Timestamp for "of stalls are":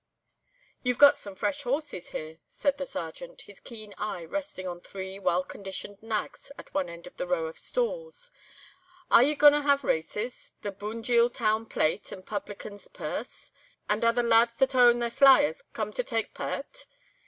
7.45-9.21